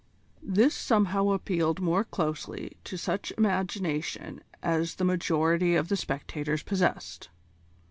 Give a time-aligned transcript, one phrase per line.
[0.41, 7.29] This somehow appealed more closely to such imagination as the majority of the spectators possessed.